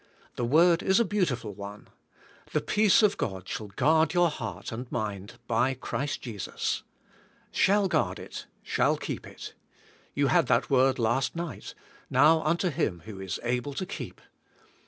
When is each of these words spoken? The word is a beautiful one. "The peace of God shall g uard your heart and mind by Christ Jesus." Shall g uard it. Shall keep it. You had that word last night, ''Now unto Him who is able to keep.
The 0.35 0.45
word 0.45 0.81
is 0.81 0.99
a 0.99 1.05
beautiful 1.05 1.53
one. 1.53 1.87
"The 2.53 2.61
peace 2.61 3.03
of 3.03 3.17
God 3.17 3.47
shall 3.47 3.67
g 3.67 3.75
uard 3.85 4.13
your 4.13 4.31
heart 4.31 4.71
and 4.71 4.91
mind 4.91 5.35
by 5.45 5.75
Christ 5.75 6.23
Jesus." 6.23 6.81
Shall 7.51 7.87
g 7.87 7.95
uard 7.95 8.17
it. 8.17 8.47
Shall 8.63 8.97
keep 8.97 9.27
it. 9.27 9.53
You 10.15 10.25
had 10.25 10.47
that 10.47 10.71
word 10.71 10.97
last 10.97 11.35
night, 11.35 11.75
''Now 12.09 12.41
unto 12.41 12.71
Him 12.71 13.03
who 13.05 13.19
is 13.21 13.39
able 13.43 13.75
to 13.75 13.85
keep. 13.85 14.21